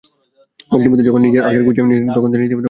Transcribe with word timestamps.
ভগ্নিপতি 0.71 1.01
যখন 1.07 1.21
নিজের 1.25 1.45
আখের 1.47 1.63
গুছিয়ে 1.67 1.87
নিয়েছেন, 1.87 2.07
তখন 2.17 2.27
তিনি 2.31 2.39
রীতিমতো 2.41 2.45
মানসিক 2.45 2.55
রোগী। 2.55 2.59